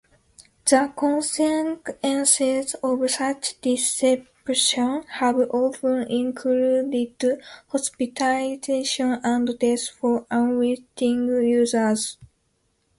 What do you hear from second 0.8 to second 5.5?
consequences of such deception have